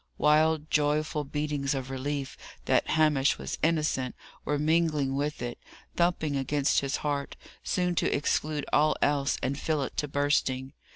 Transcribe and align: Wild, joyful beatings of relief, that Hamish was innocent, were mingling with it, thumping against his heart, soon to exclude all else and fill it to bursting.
Wild, 0.17 0.71
joyful 0.71 1.23
beatings 1.25 1.75
of 1.75 1.91
relief, 1.91 2.35
that 2.65 2.87
Hamish 2.87 3.37
was 3.37 3.59
innocent, 3.61 4.15
were 4.43 4.57
mingling 4.57 5.15
with 5.15 5.43
it, 5.43 5.59
thumping 5.95 6.35
against 6.35 6.79
his 6.79 6.95
heart, 7.05 7.35
soon 7.63 7.93
to 7.93 8.11
exclude 8.11 8.65
all 8.73 8.95
else 9.03 9.37
and 9.43 9.59
fill 9.59 9.83
it 9.83 9.95
to 9.97 10.07
bursting. 10.07 10.73